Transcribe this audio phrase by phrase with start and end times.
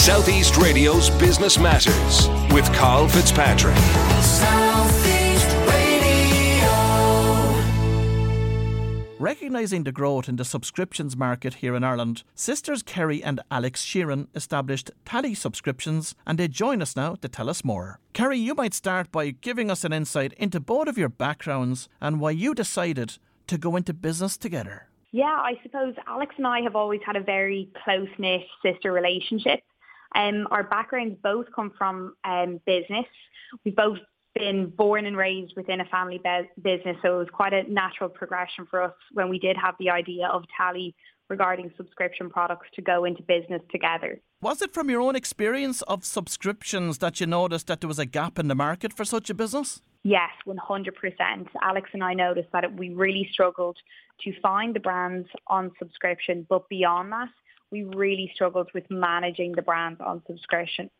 [0.00, 3.76] Southeast Radio's Business Matters with Carl Fitzpatrick.
[9.18, 14.28] Recognising the growth in the subscriptions market here in Ireland, sisters Kerry and Alex Sheeran
[14.34, 18.00] established Tally Subscriptions and they join us now to tell us more.
[18.14, 22.20] Kerry, you might start by giving us an insight into both of your backgrounds and
[22.20, 24.86] why you decided to go into business together.
[25.12, 29.60] Yeah, I suppose Alex and I have always had a very close-knit sister relationship.
[30.14, 33.06] Um, our backgrounds both come from um, business.
[33.64, 33.98] We've both
[34.34, 38.08] been born and raised within a family be- business, so it was quite a natural
[38.08, 40.94] progression for us when we did have the idea of Tally
[41.28, 44.20] regarding subscription products to go into business together.
[44.42, 48.06] Was it from your own experience of subscriptions that you noticed that there was a
[48.06, 49.80] gap in the market for such a business?
[50.02, 50.92] Yes, 100%.
[51.62, 53.76] Alex and I noticed that we really struggled
[54.22, 57.28] to find the brands on subscription, but beyond that,
[57.70, 60.90] we really struggled with managing the brands on subscription.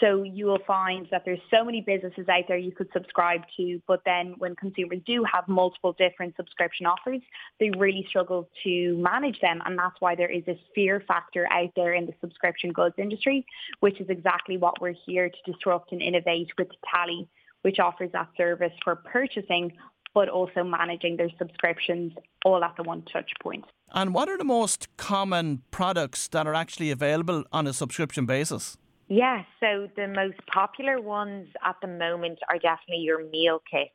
[0.00, 3.80] So you will find that there's so many businesses out there you could subscribe to,
[3.86, 7.20] but then when consumers do have multiple different subscription offers,
[7.58, 9.62] they really struggle to manage them.
[9.64, 13.46] And that's why there is this fear factor out there in the subscription goods industry,
[13.80, 17.26] which is exactly what we're here to disrupt and innovate with Tally,
[17.62, 19.72] which offers that service for purchasing
[20.16, 22.10] but also managing their subscriptions
[22.42, 23.66] all at the one touch point.
[23.92, 28.78] And what are the most common products that are actually available on a subscription basis?
[29.08, 33.90] Yeah, so the most popular ones at the moment are definitely your meal kits.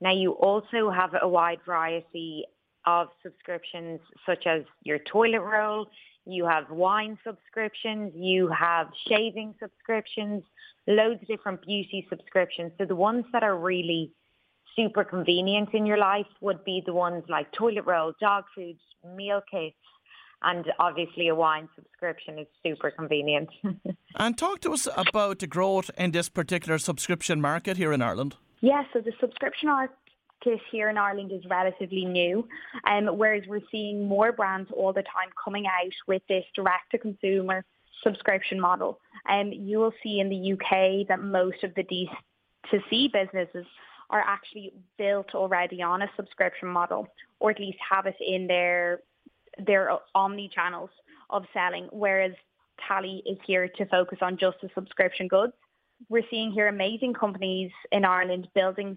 [0.00, 2.44] Now you also have a wide variety
[2.84, 5.86] of subscriptions such as your toilet roll,
[6.24, 10.42] you have wine subscriptions, you have shaving subscriptions,
[10.88, 12.72] loads of different beauty subscriptions.
[12.78, 14.12] So the ones that are really
[14.76, 18.76] super convenient in your life would be the ones like toilet roll, dog food,
[19.16, 19.76] meal kits,
[20.42, 23.48] and obviously a wine subscription is super convenient.
[24.16, 28.36] and talk to us about the growth in this particular subscription market here in Ireland.
[28.60, 29.96] Yeah, so the subscription market
[30.70, 32.46] here in Ireland is relatively new,
[32.84, 37.64] um, whereas we're seeing more brands all the time coming out with this direct-to-consumer
[38.02, 38.98] subscription model.
[39.28, 43.66] And um, you will see in the UK that most of the D2C businesses
[44.12, 47.08] are actually built already on a subscription model,
[47.40, 49.00] or at least have it in their
[49.66, 50.90] their omni channels
[51.30, 52.32] of selling, whereas
[52.86, 55.52] Tally is here to focus on just the subscription goods.
[56.08, 58.96] We're seeing here amazing companies in Ireland building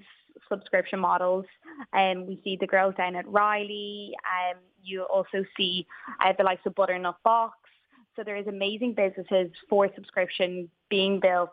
[0.49, 1.45] subscription models.
[1.93, 4.13] and Um, we see the growth down at Riley.
[4.35, 5.87] Um, you also see
[6.23, 7.57] uh, the likes of Butternut Box.
[8.15, 11.49] So there is amazing businesses for subscription being built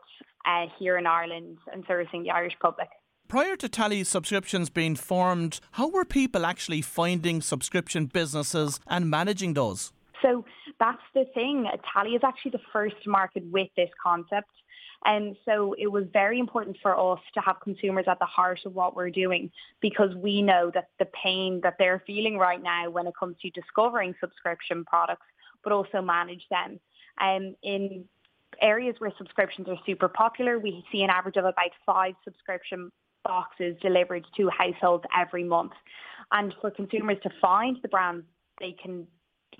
[0.46, 2.88] uh, here in Ireland and servicing the Irish public.
[3.32, 9.54] Prior to Tally subscriptions being formed, how were people actually finding subscription businesses and managing
[9.54, 9.90] those?
[10.20, 10.44] So
[10.78, 11.66] that's the thing.
[11.94, 14.50] Tally is actually the first market with this concept.
[15.06, 18.74] And so it was very important for us to have consumers at the heart of
[18.74, 19.50] what we're doing
[19.80, 23.48] because we know that the pain that they're feeling right now when it comes to
[23.48, 25.26] discovering subscription products,
[25.64, 26.78] but also manage them.
[27.18, 28.04] Um, in
[28.60, 32.92] areas where subscriptions are super popular, we see an average of about five subscription
[33.24, 35.72] boxes delivered to households every month.
[36.30, 38.24] And for consumers to find the brands
[38.60, 39.06] they can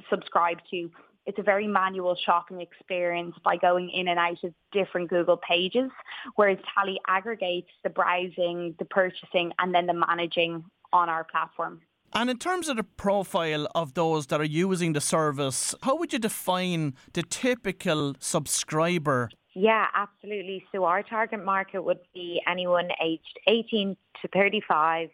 [0.09, 0.91] subscribe to,
[1.27, 5.91] it's a very manual shopping experience by going in and out of different Google pages,
[6.35, 11.81] whereas Tally aggregates the browsing, the purchasing, and then the managing on our platform.
[12.15, 16.13] And in terms of the profile of those that are using the service, how would
[16.13, 20.65] you define the typical subscriber yeah, absolutely.
[20.73, 25.11] So our target market would be anyone aged 18 to 35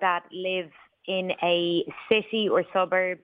[0.00, 0.70] that live
[1.06, 3.18] in a city or suburb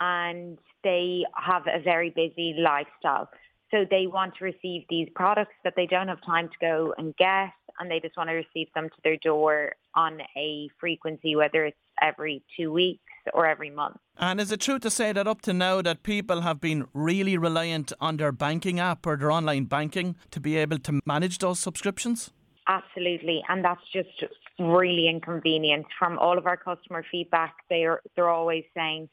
[0.00, 3.28] and they have a very busy lifestyle.
[3.70, 7.16] So they want to receive these products that they don't have time to go and
[7.16, 11.64] get and they just want to receive them to their door on a frequency, whether
[11.64, 13.96] it's every two weeks or every month.
[14.16, 17.36] And is it true to say that up to now that people have been really
[17.38, 21.60] reliant on their banking app or their online banking to be able to manage those
[21.60, 22.30] subscriptions?
[22.68, 24.24] Absolutely, and that's just
[24.58, 25.86] really inconvenient.
[25.98, 29.08] From all of our customer feedback, they are they're always saying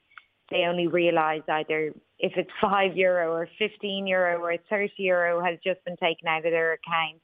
[0.52, 5.58] they only realise either if it's five euro or fifteen euro or thirty euro has
[5.64, 7.22] just been taken out of their account,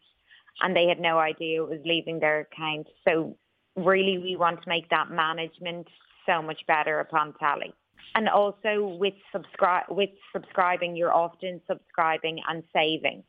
[0.62, 2.88] and they had no idea it was leaving their account.
[3.08, 3.38] So
[3.76, 5.88] really, we want to make that management
[6.26, 7.74] so much better upon tally.
[8.16, 13.24] And also with subscribe with subscribing, you're often subscribing and saving.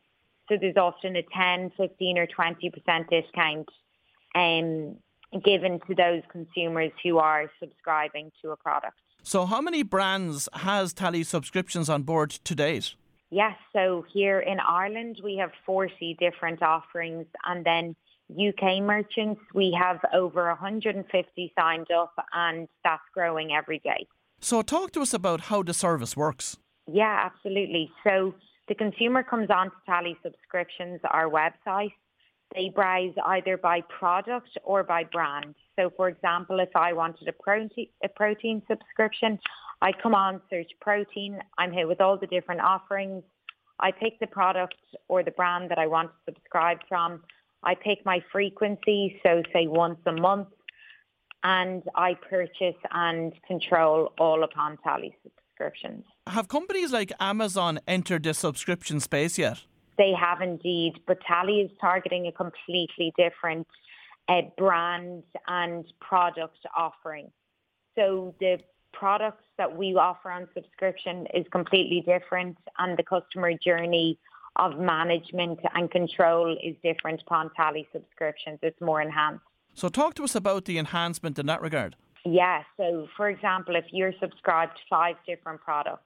[0.48, 3.68] So there's often a 10, 15 or 20% discount
[4.36, 4.96] um,
[5.44, 8.96] given to those consumers who are subscribing to a product.
[9.24, 12.94] So how many brands has Tally subscriptions on board to date?
[13.30, 17.96] Yes, so here in Ireland we have 40 different offerings and then
[18.30, 24.06] UK merchants, we have over 150 signed up and that's growing every day.
[24.40, 26.56] So talk to us about how the service works.
[26.86, 27.90] Yeah, absolutely.
[28.04, 28.34] So
[28.68, 31.92] the consumer comes on to Tally Subscriptions, our website.
[32.54, 35.54] They browse either by product or by brand.
[35.78, 39.38] So for example, if I wanted a protein, a protein subscription,
[39.82, 41.40] I come on, search protein.
[41.58, 43.24] I'm here with all the different offerings.
[43.78, 44.76] I pick the product
[45.08, 47.22] or the brand that I want to subscribe from.
[47.66, 50.46] I pick my frequency, so say once a month,
[51.42, 56.04] and I purchase and control all upon Tally subscriptions.
[56.28, 59.64] Have companies like Amazon entered the subscription space yet?
[59.98, 63.66] They have indeed, but Tally is targeting a completely different
[64.28, 67.32] uh, brand and product offering.
[67.96, 68.58] So the
[68.92, 74.18] products that we offer on subscription is completely different and the customer journey
[74.58, 78.58] of management and control is different upon Tally subscriptions.
[78.62, 79.44] It's more enhanced.
[79.74, 81.96] So talk to us about the enhancement in that regard.
[82.24, 86.02] Yeah, so for example, if you're subscribed to five different products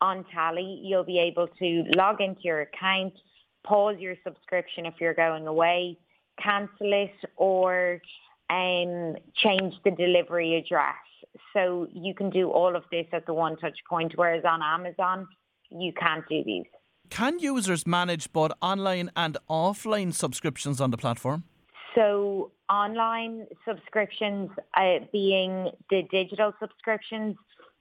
[0.00, 3.12] on Tally, you'll be able to log into your account,
[3.64, 5.98] pause your subscription if you're going away,
[6.42, 8.00] cancel it or
[8.50, 10.96] um, change the delivery address.
[11.52, 15.28] So you can do all of this at the one touch point, whereas on Amazon,
[15.70, 16.66] you can't do these.
[17.14, 21.44] Can users manage both online and offline subscriptions on the platform?
[21.94, 27.36] So online subscriptions, uh, being the digital subscriptions,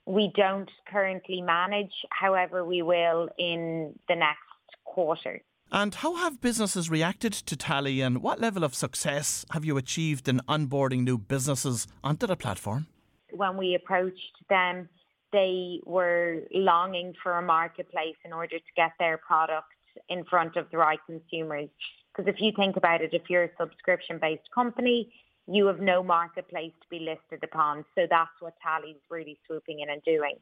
[0.05, 1.91] we don't currently manage.
[2.11, 4.37] However, we will in the next
[4.85, 5.41] quarter.
[5.71, 10.29] And how have businesses reacted to Tally and what level of success have you achieved
[10.29, 12.85] in onboarding new businesses onto the platform?
[13.31, 14.89] When we approached them,
[15.33, 19.75] they were longing for a marketplace in order to get their products
[20.07, 21.69] in front of the right consumers.
[22.15, 25.11] Because if you think about it, if you're a subscription-based company,
[25.47, 27.83] you have no marketplace to be listed upon.
[27.95, 30.35] So that's what Tally's really swooping in and doing.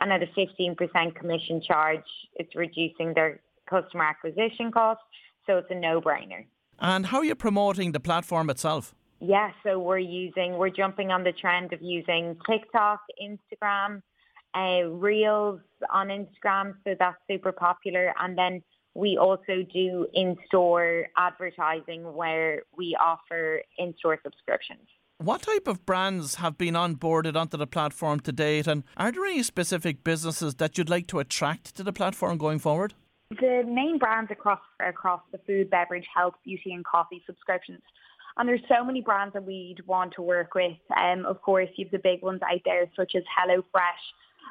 [0.00, 2.04] And at a 15% commission charge,
[2.34, 5.04] it's reducing their customer acquisition costs.
[5.46, 6.44] So it's a no-brainer.
[6.78, 8.94] And how are you promoting the platform itself?
[9.20, 14.02] Yeah, so we're using, we're jumping on the trend of using TikTok, Instagram,
[14.56, 15.60] uh, Reels
[15.92, 16.74] on Instagram.
[16.84, 18.14] So that's super popular.
[18.18, 18.62] And then
[18.94, 24.88] we also do in-store advertising where we offer in-store subscriptions.
[25.18, 29.24] What type of brands have been onboarded onto the platform to date, and are there
[29.24, 32.92] any specific businesses that you'd like to attract to the platform going forward?
[33.30, 37.80] The main brands across across the food, beverage, health, beauty, and coffee subscriptions.
[38.36, 40.76] And there's so many brands that we'd want to work with.
[40.94, 44.04] Um, of course, you've the big ones out there, such as HelloFresh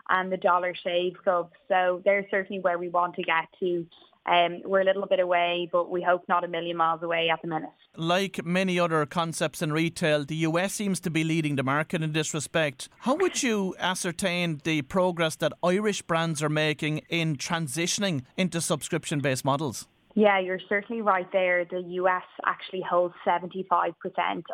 [0.10, 1.52] and the Dollar Shave Club.
[1.68, 3.86] So they're certainly where we want to get to.
[4.28, 7.42] Um, we're a little bit away, but we hope not a million miles away at
[7.44, 7.70] the minute.
[7.96, 12.12] Like many other concepts in retail, the US seems to be leading the market in
[12.14, 12.90] this respect.
[13.00, 19.20] How would you ascertain the progress that Irish brands are making in transitioning into subscription
[19.20, 19.88] based models?
[20.16, 21.66] Yeah, you're certainly right there.
[21.66, 23.94] The US actually holds 75%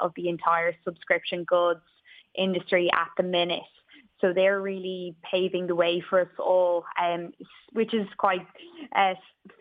[0.02, 1.80] of the entire subscription goods
[2.36, 3.62] industry at the minute.
[4.22, 7.32] So they're really paving the way for us all, um,
[7.74, 8.46] which is quite
[8.96, 9.16] uh,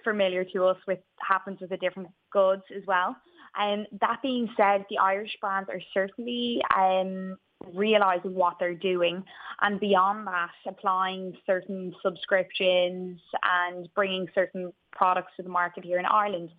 [0.05, 3.17] familiar to us with happens with the different goods as well.
[3.57, 7.37] And um, that being said, the Irish brands are certainly um,
[7.75, 9.25] realizing what they're doing
[9.61, 16.07] and beyond that applying certain subscriptions and bringing certain products to the market here in
[16.07, 16.51] Ireland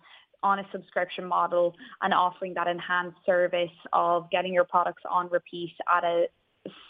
[0.42, 5.72] on a subscription model and offering that enhanced service of getting your products on repeat
[5.94, 6.26] at a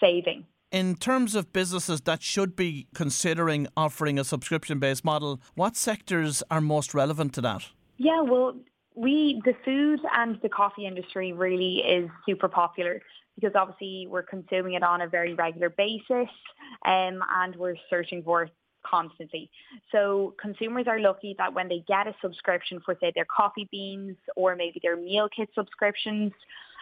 [0.01, 5.77] saving in terms of businesses that should be considering offering a subscription based model, what
[5.77, 7.67] sectors are most relevant to that?
[7.99, 8.57] Yeah, well,
[8.95, 13.01] we the food and the coffee industry really is super popular
[13.37, 16.29] because obviously we're consuming it on a very regular basis
[16.85, 18.51] um, and we're searching for it
[18.85, 19.51] constantly.
[19.91, 24.17] So consumers are lucky that when they get a subscription for say their coffee beans
[24.37, 26.33] or maybe their meal kit subscriptions,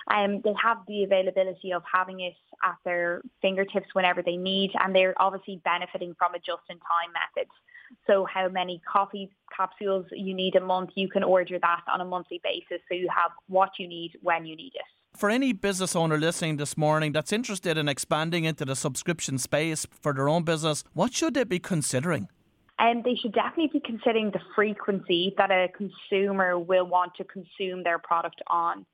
[0.08, 4.94] um, they have the availability of having it at their fingertips whenever they need, and
[4.94, 7.48] they're obviously benefiting from a just-in-time method.
[8.06, 12.04] So how many coffee capsules you need a month, you can order that on a
[12.04, 15.18] monthly basis so you have what you need when you need it.
[15.18, 19.86] For any business owner listening this morning that's interested in expanding into the subscription space
[19.90, 22.28] for their own business, what should they be considering?
[22.78, 27.24] And um, they should definitely be considering the frequency that a consumer will want to
[27.24, 28.86] consume their product on.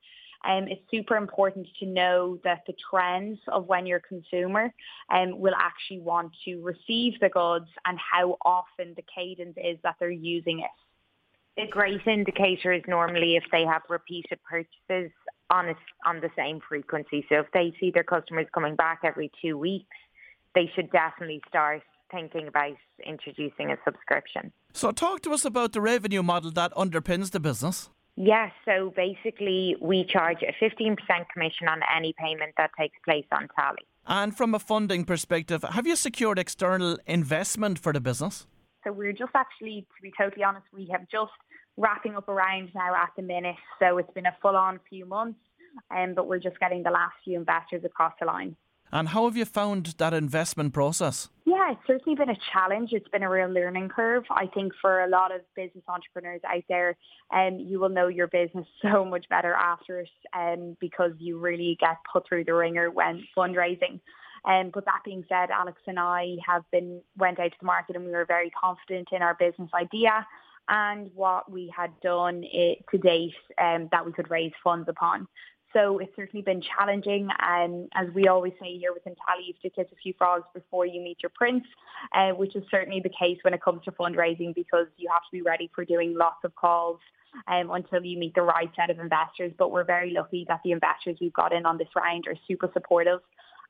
[0.46, 4.72] Um, it's super important to know that the trends of when your consumer
[5.10, 9.96] um, will actually want to receive the goods and how often the cadence is that
[9.98, 11.62] they're using it.
[11.62, 15.10] A great indicator is normally if they have repeated purchases
[15.50, 15.74] on a,
[16.04, 17.24] on the same frequency.
[17.28, 19.96] So if they see their customers coming back every two weeks,
[20.54, 24.52] they should definitely start thinking about introducing a subscription.
[24.72, 27.88] So, talk to us about the revenue model that underpins the business.
[28.16, 30.96] Yes, so basically, we charge a 15%
[31.30, 33.86] commission on any payment that takes place on Tally.
[34.06, 38.46] And from a funding perspective, have you secured external investment for the business?
[38.84, 41.32] So, we're just actually, to be totally honest, we have just
[41.76, 43.56] wrapping up around now at the minute.
[43.78, 45.40] So, it's been a full on few months,
[45.90, 48.56] um, but we're just getting the last few investors across the line.
[48.92, 51.28] And how have you found that investment process?
[51.44, 52.90] Yeah, it's certainly been a challenge.
[52.92, 54.24] It's been a real learning curve.
[54.30, 56.96] I think for a lot of business entrepreneurs out there,
[57.32, 61.76] um, you will know your business so much better after it um, because you really
[61.80, 64.00] get put through the ringer when fundraising.
[64.44, 67.96] Um, but that being said, Alex and I have been went out to the market
[67.96, 70.24] and we were very confident in our business idea
[70.68, 75.26] and what we had done it, to date um, that we could raise funds upon.
[75.72, 77.28] So it's certainly been challenging.
[77.40, 80.44] And as we always say here within Tally, you have to kiss a few frogs
[80.54, 81.64] before you meet your prince,
[82.14, 85.32] uh, which is certainly the case when it comes to fundraising because you have to
[85.32, 86.98] be ready for doing lots of calls
[87.48, 89.52] um, until you meet the right set of investors.
[89.58, 92.70] But we're very lucky that the investors we've got in on this round are super
[92.72, 93.20] supportive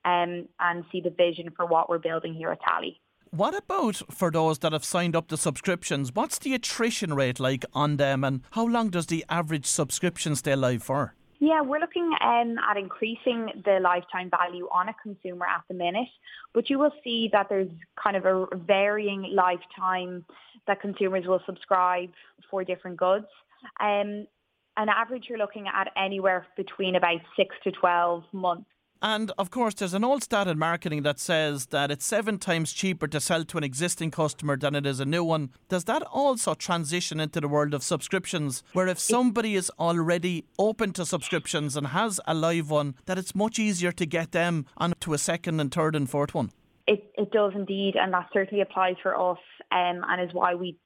[0.05, 3.00] um, and see the vision for what we're building here at Tally.
[3.31, 6.15] What about for those that have signed up the subscriptions?
[6.15, 10.55] What's the attrition rate like on them and how long does the average subscription stay
[10.55, 11.15] live for?
[11.38, 16.09] Yeah, we're looking um, at increasing the lifetime value on a consumer at the minute,
[16.55, 17.71] but you will see that there's
[18.02, 20.25] kind of a varying lifetime
[20.66, 22.11] that consumers will subscribe
[22.50, 23.26] for different goods.
[23.81, 24.26] Um,
[24.78, 28.69] an average, you're looking at anywhere between about six to 12 months.
[29.03, 32.73] And of course, there's an old stat in marketing that says that it's seven times
[32.73, 35.50] cheaper to sell to an existing customer than it is a new one.
[35.69, 40.93] Does that also transition into the world of subscriptions, where if somebody is already open
[40.95, 45.12] to subscriptions and has a live one, that it's much easier to get them onto
[45.12, 46.50] a second and third and fourth one?
[46.87, 49.38] It, it does indeed, and that certainly applies for us,
[49.73, 50.79] um, and is why we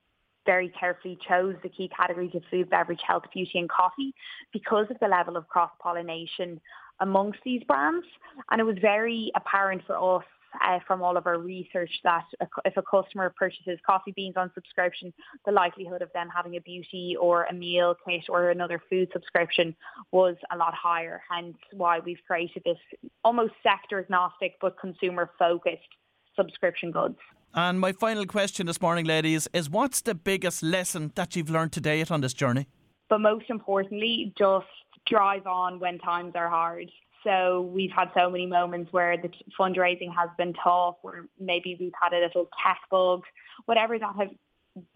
[0.51, 4.13] very carefully chose the key categories of food, beverage, health, beauty and coffee
[4.53, 6.61] because of the level of cross-pollination
[6.99, 8.05] amongst these brands.
[8.51, 10.25] And it was very apparent for us
[10.67, 12.25] uh, from all of our research that
[12.65, 15.13] if a customer purchases coffee beans on subscription,
[15.47, 19.77] the likelihood of them having a beauty or a meal kit or another food subscription
[20.11, 21.23] was a lot higher.
[21.31, 22.83] Hence why we've created this
[23.23, 25.93] almost sector agnostic but consumer focused
[26.35, 27.19] subscription goods.
[27.55, 31.73] And my final question this morning, ladies, is what's the biggest lesson that you've learned
[31.73, 32.69] today on this journey?
[33.09, 34.67] But most importantly, just
[35.07, 36.89] drive on when times are hard.
[37.25, 41.93] So we've had so many moments where the fundraising has been tough, where maybe we've
[42.01, 43.23] had a little tech bug,
[43.67, 44.31] whatever that have,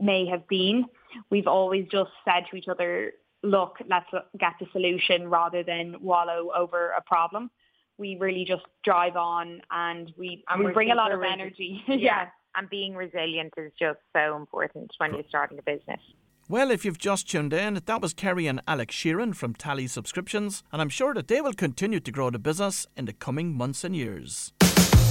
[0.01, 0.85] may have been.
[1.31, 4.07] We've always just said to each other, look, let's
[4.39, 7.51] get the solution rather than wallow over a problem.
[7.99, 11.83] We really just drive on and we, and we bring a lot of energy.
[11.89, 16.01] yeah and being resilient is just so important when you're starting a business.
[16.49, 20.63] Well, if you've just tuned in, that was Kerry and Alex Sheeran from Tally Subscriptions,
[20.73, 23.83] and I'm sure that they will continue to grow the business in the coming months
[23.83, 24.53] and years.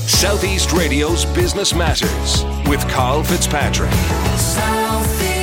[0.05, 3.91] Southeast Radio's Business Matters with Carl Fitzpatrick.
[4.37, 5.42] South